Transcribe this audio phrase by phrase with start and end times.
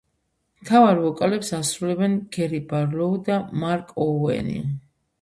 [0.63, 4.61] მთავარ ვოკალებს ასრულებენ გერი ბარლოუ და მარკ ოუენი.